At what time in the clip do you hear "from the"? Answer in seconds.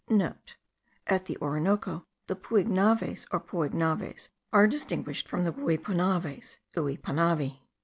5.27-5.53